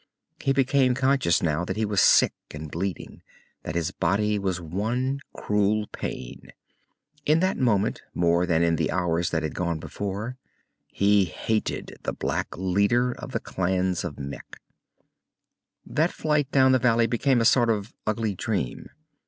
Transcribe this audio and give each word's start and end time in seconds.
He 0.39 0.51
became 0.51 0.95
conscious 0.95 1.43
now 1.43 1.63
that 1.63 1.77
he 1.77 1.85
was 1.85 2.01
sick 2.01 2.33
and 2.49 2.71
bleeding, 2.71 3.21
that 3.61 3.75
his 3.75 3.91
body 3.91 4.39
was 4.39 4.59
one 4.59 5.19
cruel 5.31 5.85
pain. 5.91 6.51
In 7.27 7.39
that 7.41 7.55
moment, 7.59 8.01
more 8.15 8.47
than 8.47 8.63
in 8.63 8.77
the 8.77 8.89
hours 8.89 9.29
that 9.29 9.43
had 9.43 9.53
gone 9.53 9.77
before, 9.79 10.37
he 10.87 11.25
hated 11.25 11.99
the 12.01 12.13
black 12.13 12.57
leader 12.57 13.11
of 13.11 13.31
the 13.31 13.39
clans 13.39 14.03
of 14.03 14.17
Mekh. 14.17 14.57
That 15.85 16.11
flight 16.11 16.49
down 16.51 16.71
the 16.71 16.79
valley 16.79 17.05
became 17.05 17.39
a 17.39 17.45
sort 17.45 17.69
of 17.69 17.93
ugly 18.07 18.33
dream. 18.33 18.89